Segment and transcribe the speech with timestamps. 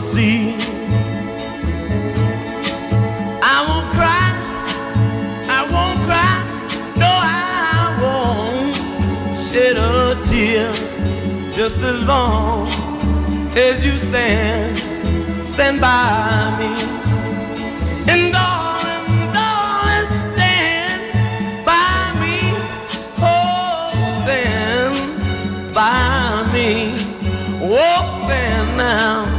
[0.00, 0.56] see.
[3.42, 4.32] I won't cry,
[5.58, 6.36] I won't cry,
[6.96, 8.76] no, I won't
[9.46, 10.72] shed a tear.
[11.52, 12.66] Just as long
[13.54, 14.78] as you stand,
[15.46, 16.72] stand by me.
[18.10, 21.02] And darling, darling, stand
[21.64, 22.38] by me.
[23.18, 26.94] Oh, stand by me.
[27.62, 29.29] Oh, stand now.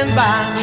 [0.00, 0.59] stand by.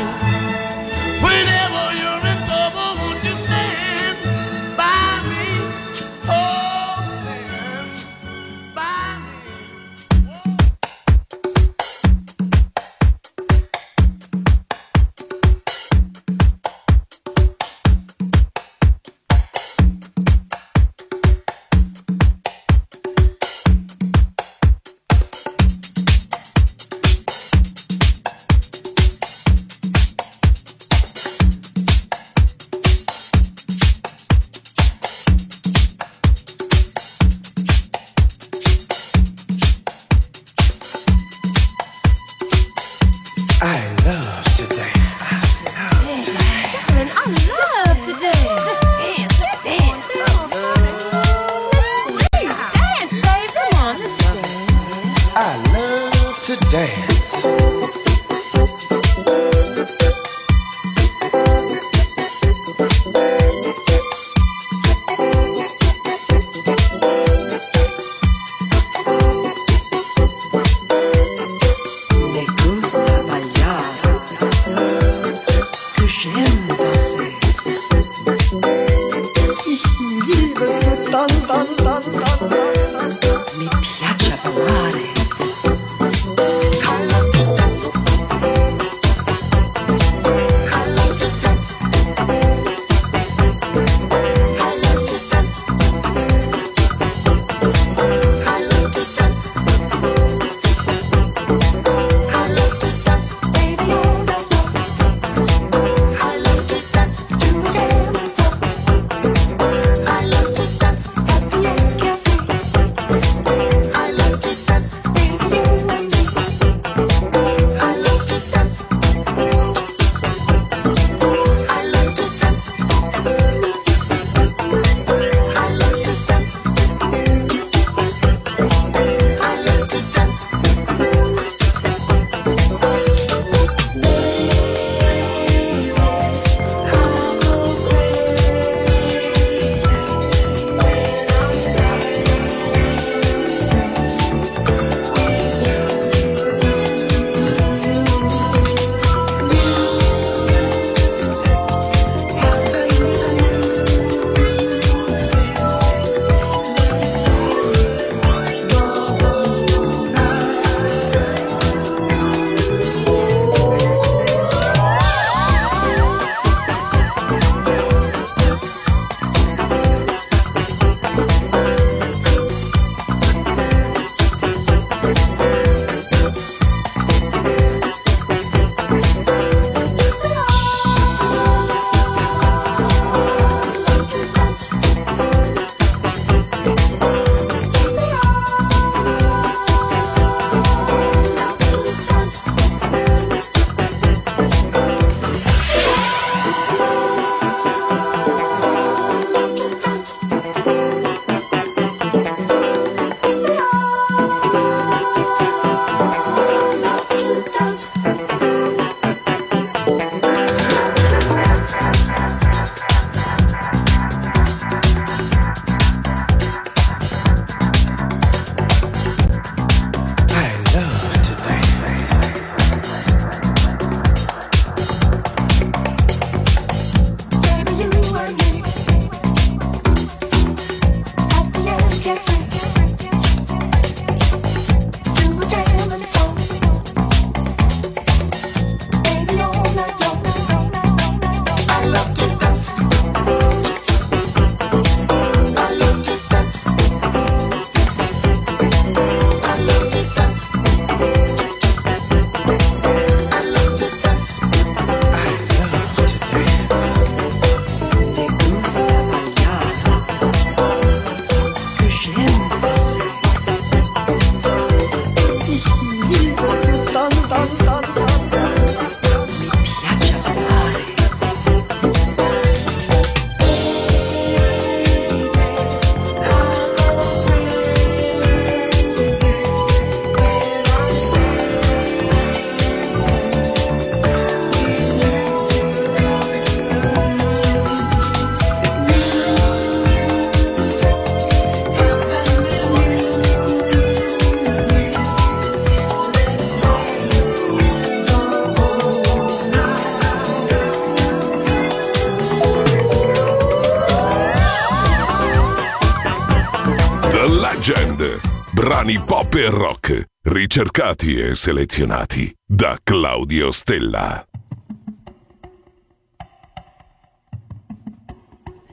[309.28, 314.26] pop e rock, ricercati e selezionati da Claudio Stella.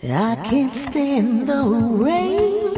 [0.03, 1.63] I can't stand the
[1.99, 2.73] rain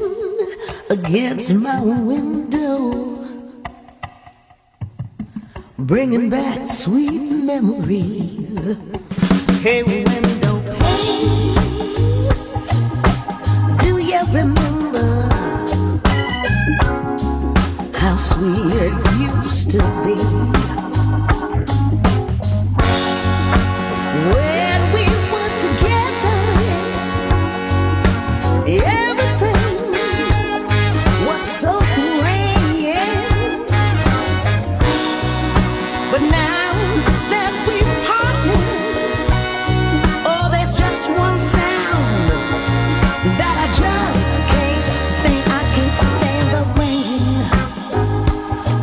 [0.89, 3.27] against my window,
[5.77, 8.77] bringing back sweet memories.
[9.63, 10.06] Hey,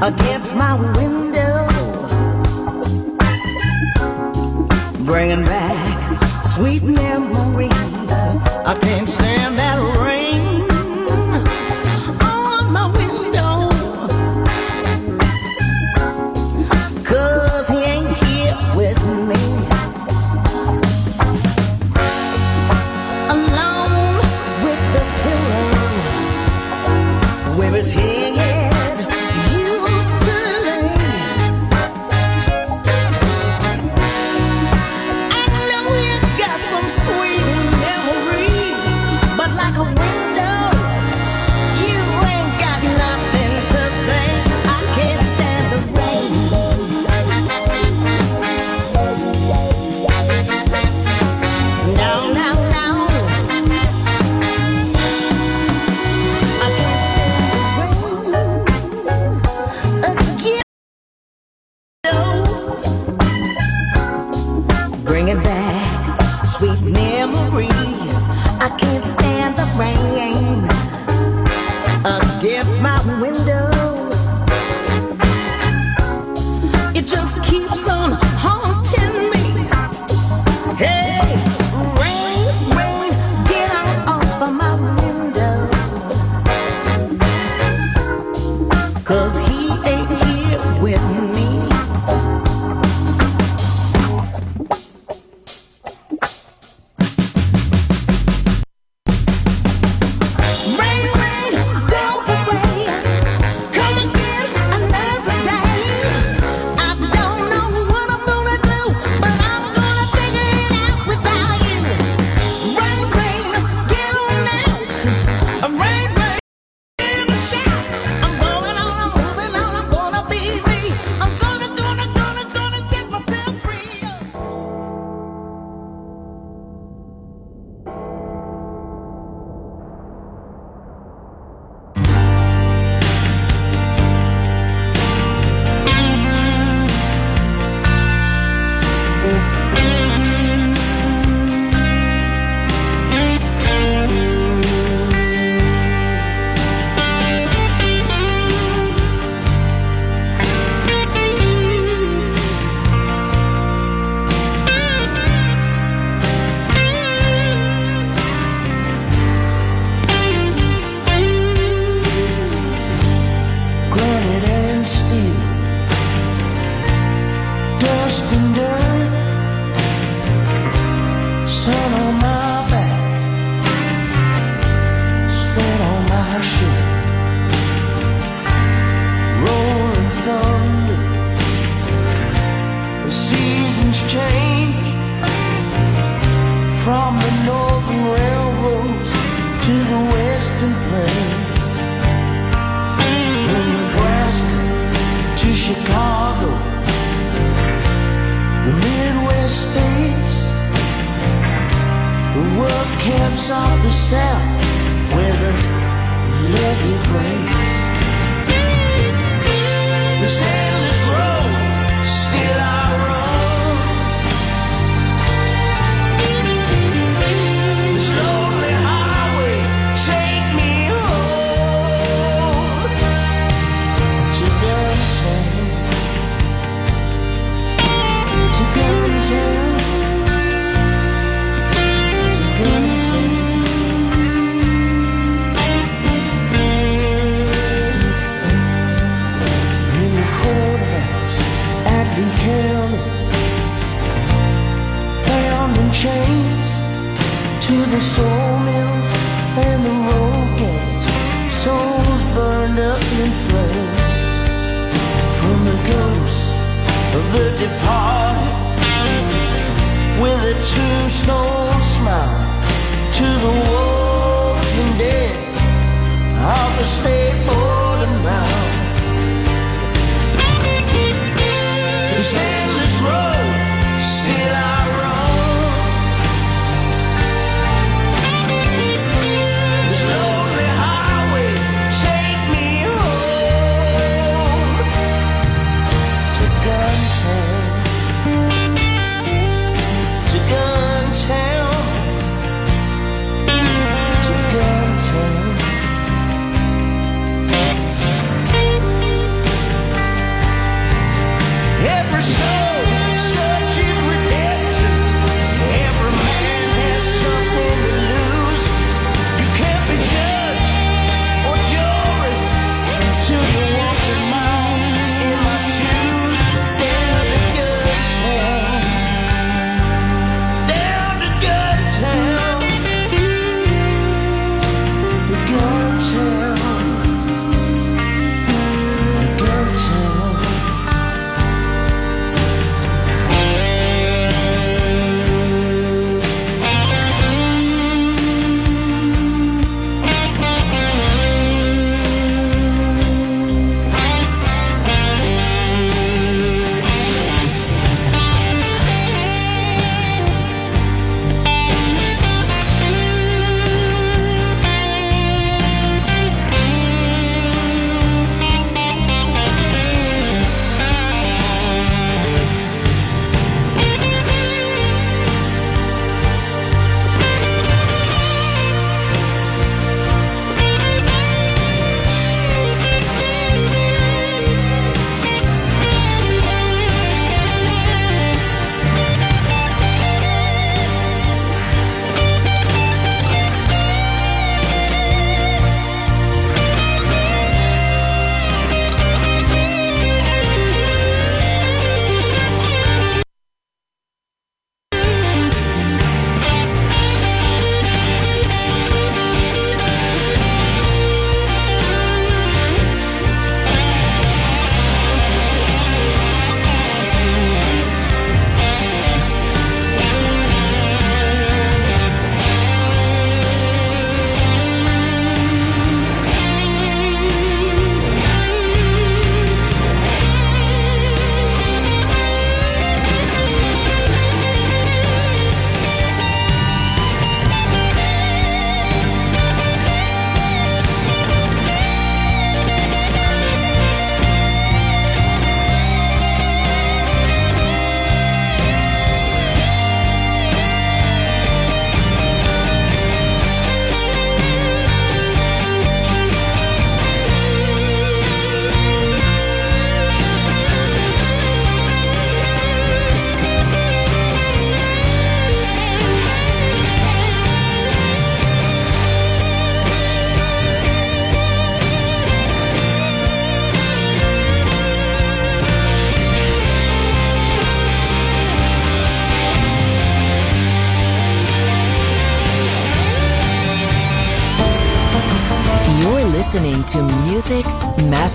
[0.04, 1.33] against my window.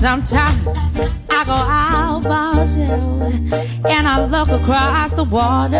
[0.00, 0.66] Sometimes
[1.28, 3.22] I go out by myself
[3.84, 5.76] and I look across the water.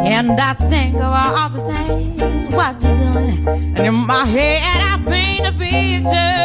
[0.00, 3.48] And I think of all the things what you're doing.
[3.76, 6.38] And in my head I paint a picture.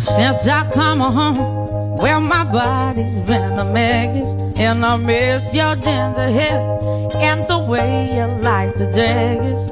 [0.00, 4.34] Since I come home, well, my body's been a mess.
[4.58, 6.78] And I miss your ginger hair
[7.20, 9.68] and the way you like the daggers.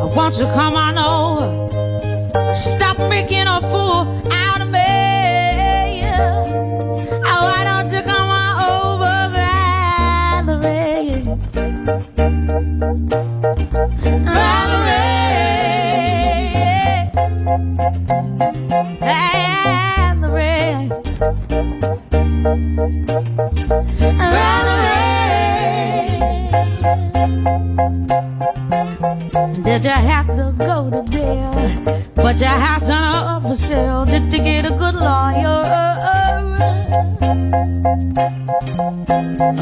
[0.00, 1.69] I want you come on over.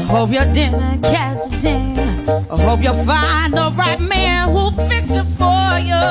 [0.09, 1.99] Hope you didn't catch a thing.
[2.29, 6.05] I hope you find the right man who'll fix it for you.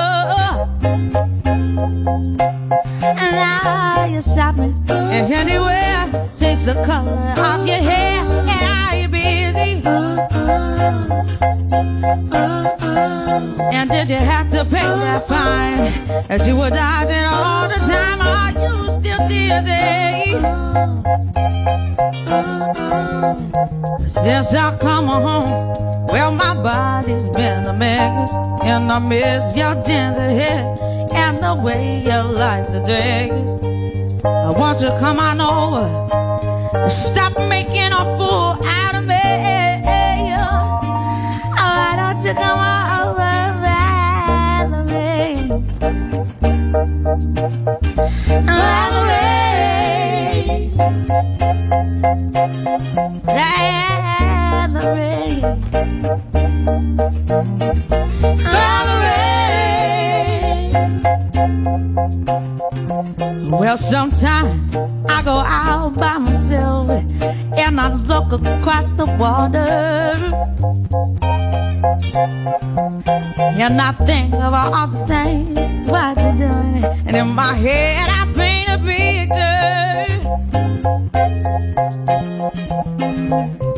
[3.03, 6.29] And now you're shopping and anywhere.
[6.39, 8.23] Change the color of your hair.
[8.55, 9.83] And are you busy?
[13.77, 18.21] And did you have to pay that fine that you were dodging all the time?
[18.21, 19.79] Are you still dizzy?
[24.29, 28.31] Since I come home, well, my body's been a mess.
[28.63, 30.77] And I miss your ginger hair
[31.15, 33.33] and the way you like the dress.
[34.27, 36.91] I want you to come on over.
[36.91, 37.28] Stop
[68.99, 69.69] the water.
[73.63, 76.85] And I think of all the things what you're doing.
[77.07, 79.69] And in my head I paint a picture.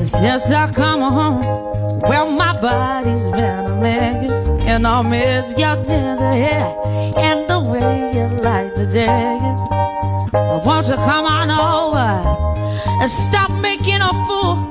[0.07, 4.33] Since I come home, well my body's been a mess.
[4.65, 6.75] And I miss your ginger hair
[7.19, 9.39] and the way you light the day.
[10.33, 12.11] I want you come on over
[13.03, 14.70] and stop making a fool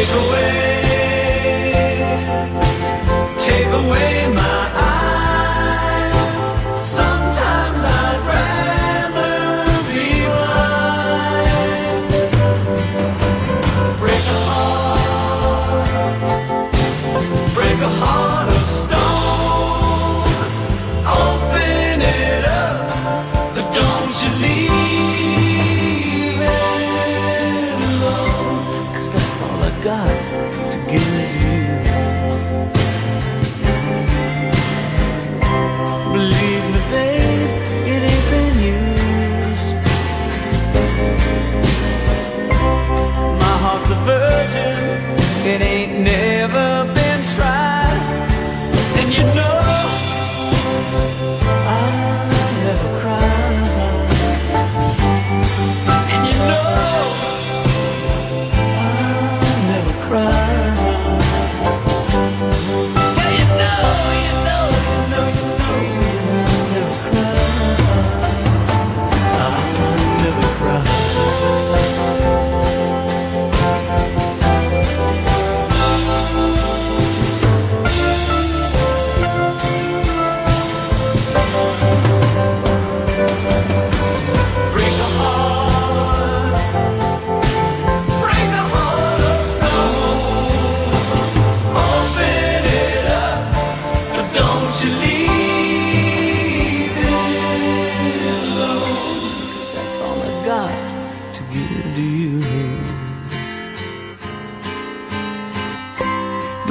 [0.00, 0.69] take away.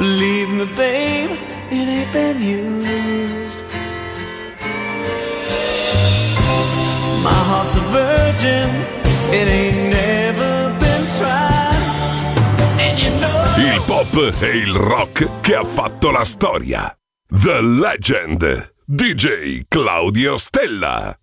[0.00, 1.30] Believe me, babe,
[1.70, 3.58] it ain't been used.
[7.22, 8.70] My heart's a virgin,
[9.30, 11.76] it ain't never been tried.
[12.80, 13.44] And you know.
[13.58, 16.96] Il pop e il rock che ha fatto la storia.
[17.28, 18.72] The Legend.
[18.86, 21.19] DJ Claudio Stella.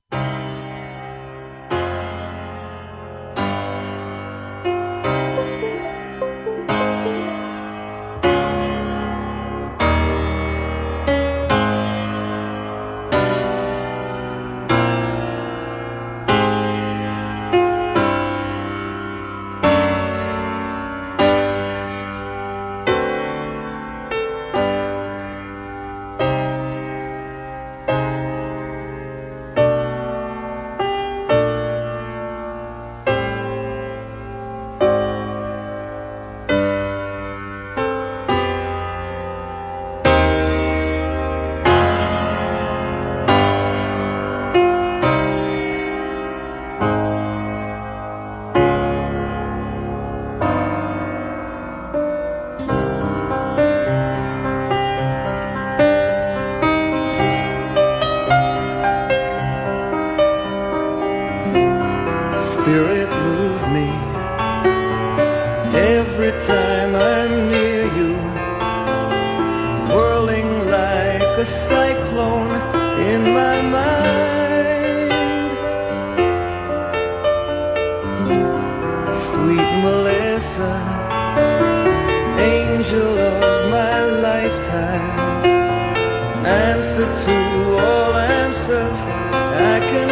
[89.10, 90.10] I can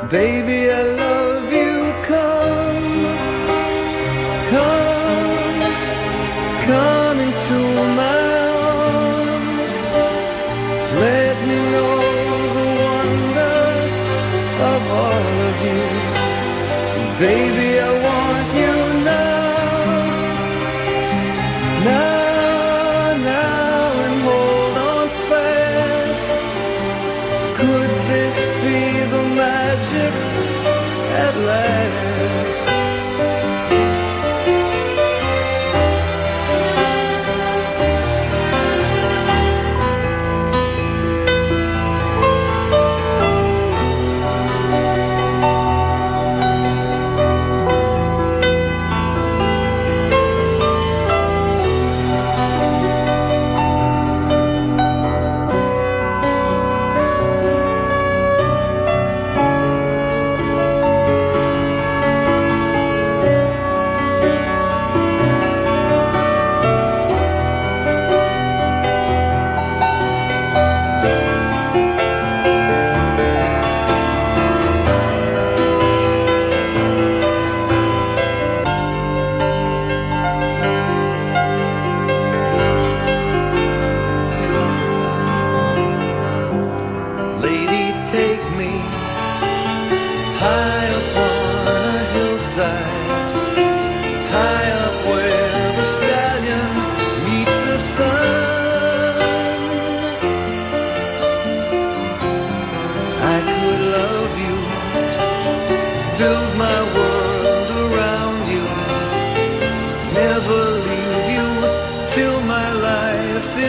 [0.00, 0.63] find, baby.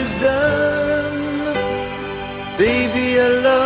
[0.06, 1.18] Is done.
[2.58, 3.65] Baby, I love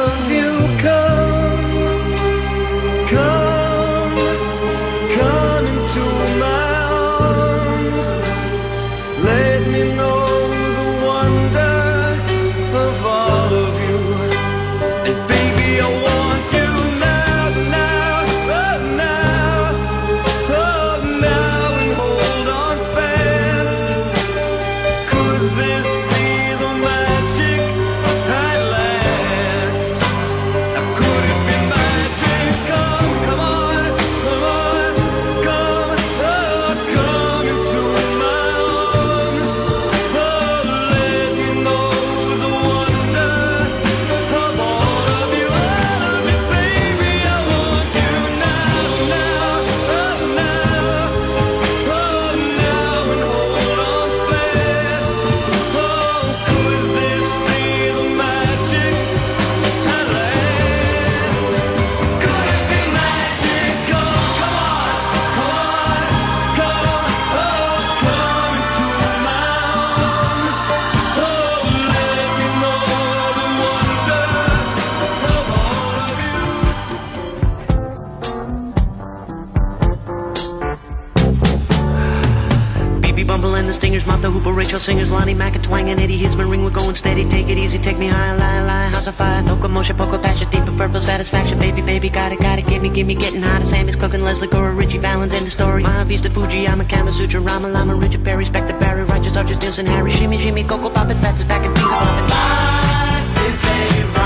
[84.60, 85.66] Rachel Singers, Lonnie Mack, and
[85.98, 89.06] Eddie Hisman, ring, we're going steady, take it easy, take me high, lie, lie, house
[89.06, 92.66] of fire, no commotion, poker, passion, deep purple satisfaction, baby, baby, got it, got it,
[92.66, 95.82] give me, give me, getting hot, Sammy's cooking, Lesley Gore, Ritchie Valens, end the story,
[95.82, 99.62] Maha Vista, Fuji, I'm a Kama Sutra, Rama Lama, Richard Perry, Spector Barry, Righteous Archies,
[99.62, 102.28] Nilsson, Harry, Shimmy, Jimmy, Coco, Poppin', Fats is back and finger poppin'.
[102.28, 104.19] Life is a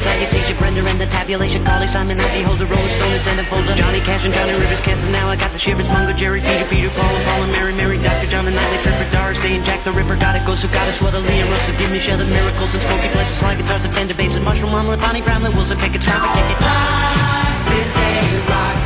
[0.00, 0.56] salutation
[0.90, 4.34] and the tabulation Carly Simon Ivy Holder Rolling Stone and Send folder Johnny Cash and
[4.34, 7.42] Johnny Rivers canceled now I got the shivers Mungo Jerry Peter Peter Paul and Paul
[7.44, 8.26] and Mary Mary Dr.
[8.26, 10.88] John the Nightly Tripper Doris Day and Jack the Ripper Got it goes so got
[10.88, 13.84] us what a Lee and Russell Give me shelter miracles and smoky places like guitars
[13.84, 17.94] and Fender basses Mushroom Omelet Bonnie Bramlett Wilson Pickett Stop it kick it Life is
[18.00, 18.10] a
[18.48, 18.76] rock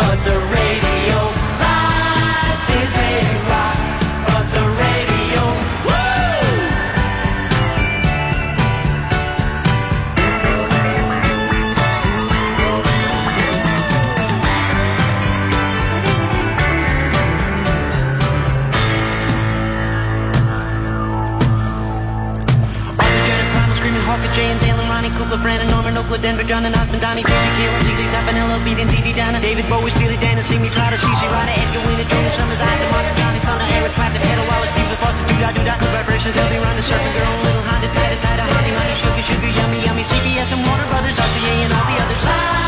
[0.00, 0.91] But the radio
[25.22, 28.38] Kukla, Fran and Norman Oakland, Denver, John and Osmond, Donnie, JJ, Cale, ZZ Top and
[28.42, 31.82] LL Beat Dee Donna, David Bowie, Steely Dan and See Me Cloud, CC Ryder, Edgar
[31.86, 35.54] Winter, Jonas Summers, Isaac Martin, Johnny Thunder, Eric Clapton, Pedal Wallace, Stephen Foster, Doo Da
[35.54, 39.22] Doo Da, Cool Vibrations, LB Ronda, Surfing Girl, Little Honda, Tida Tida, Honey Honey, Sugar
[39.22, 42.61] Sugar, Yummy Yummy, CBS and Warner Brothers, RCA and all the others.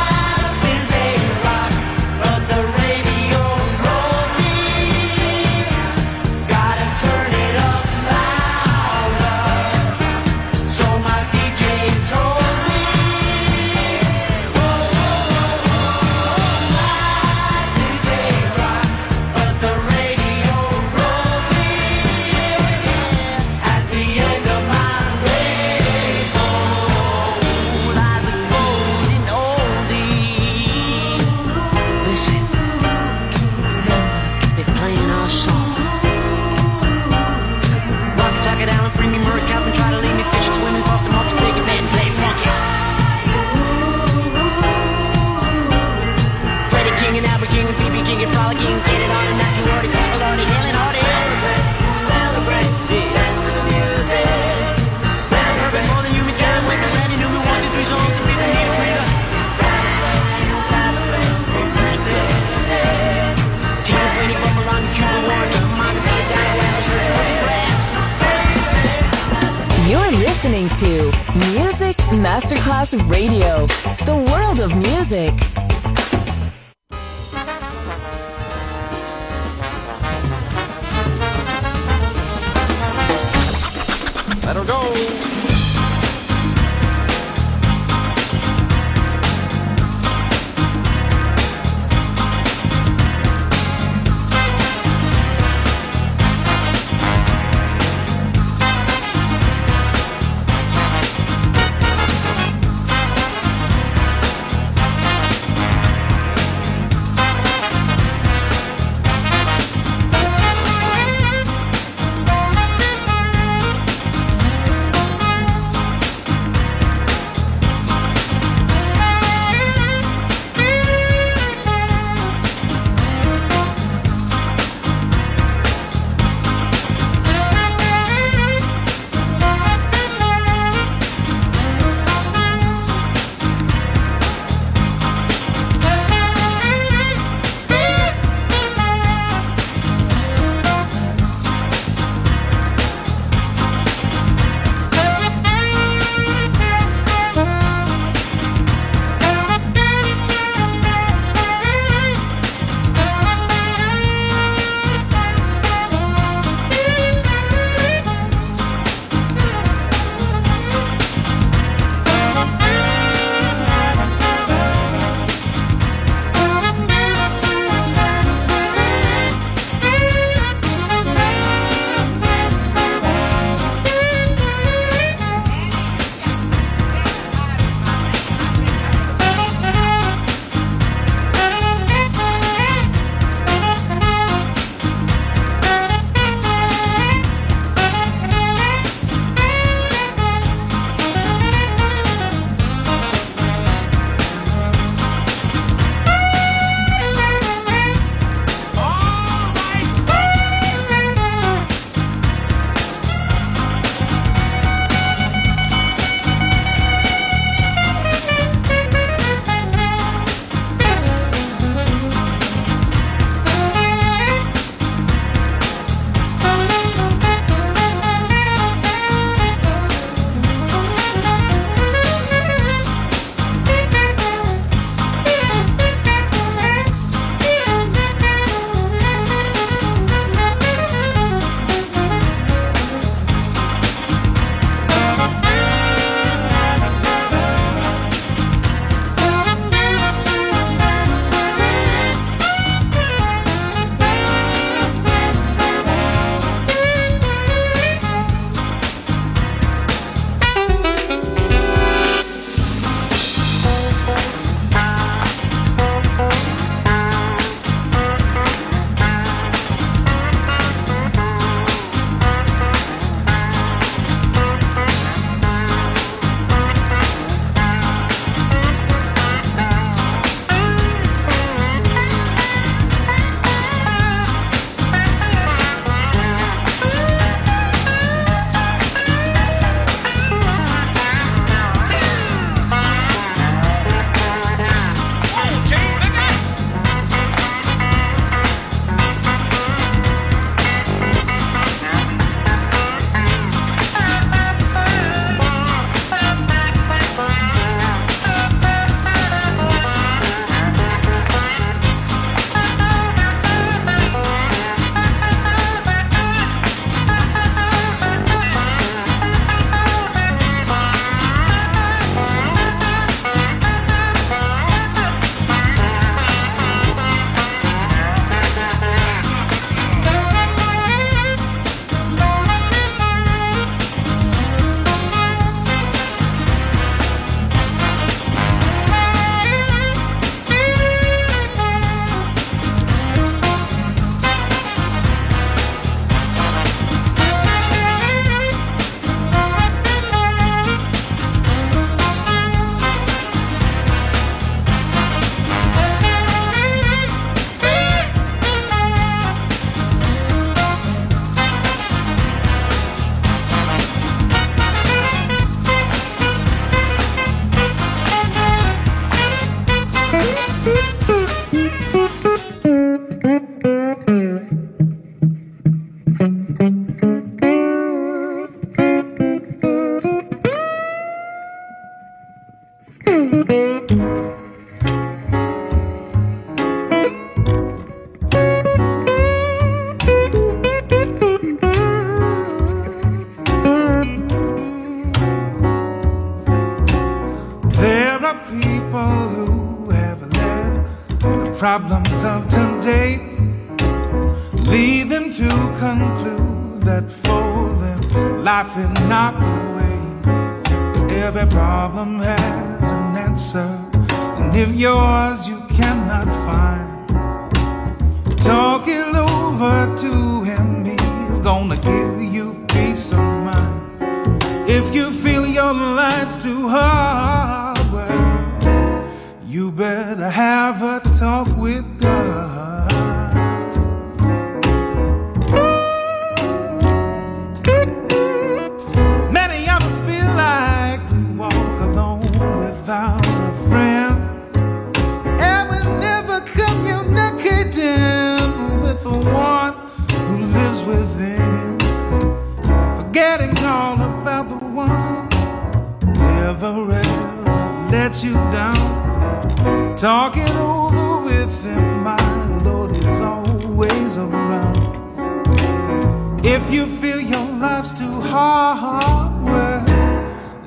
[456.47, 459.87] If you feel your life's too hard,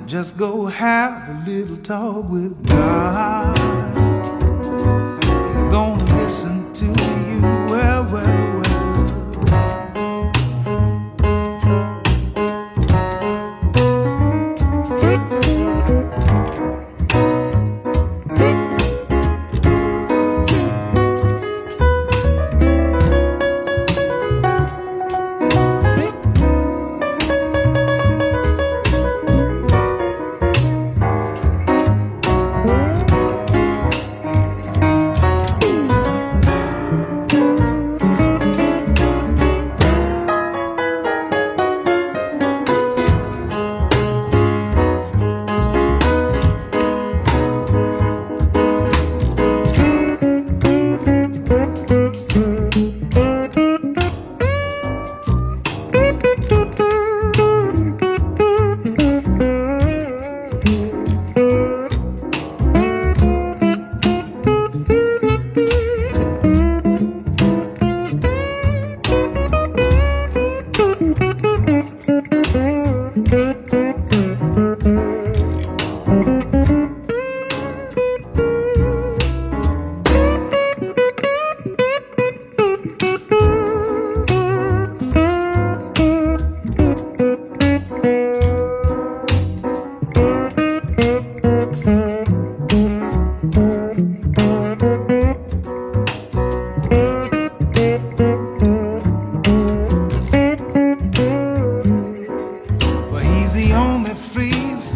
[0.08, 3.56] just go have a little talk with God.
[5.22, 7.27] He's gonna listen to you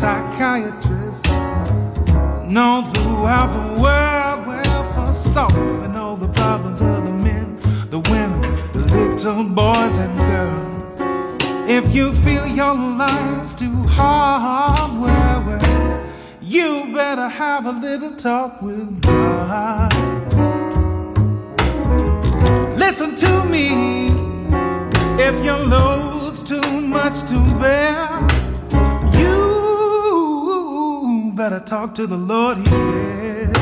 [0.02, 1.28] psychiatrist
[2.50, 4.48] known throughout the world.
[4.48, 7.60] Well, for solving all the problems of the men,
[7.92, 8.42] the women,
[8.74, 11.70] the little boys and girls.
[11.70, 16.08] If you feel your life's too hard, well, well,
[16.42, 19.94] you better have a little talk with God.
[22.76, 24.08] Listen to me.
[25.24, 28.31] If your load's too much to bear,
[31.42, 32.56] better talk to the Lord.
[32.60, 33.58] He cares.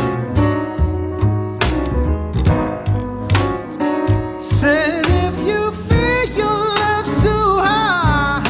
[4.44, 8.44] Said if you feel your life's too high,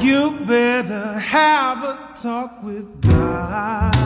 [0.00, 3.99] you better have a talk with God.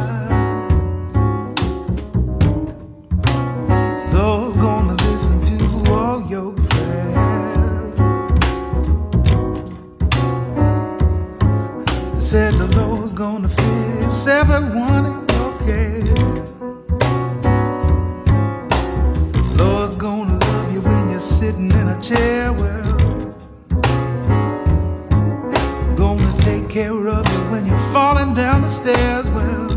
[25.96, 29.26] Gonna take care of you when you're falling down the stairs.
[29.30, 29.68] Well,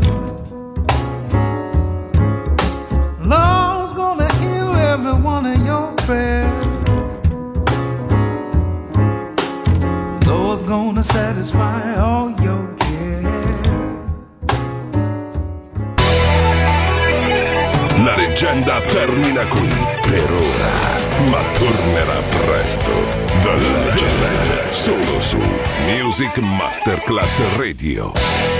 [3.24, 6.66] Lord's gonna hear every one your prayers.
[10.26, 12.76] Lord's gonna satisfy all your.
[18.04, 19.68] La leggenda termina qui
[20.02, 22.92] per ora, ma tornerà presto.
[23.42, 25.38] The Legend, solo su
[25.86, 28.57] Music Masterclass Radio.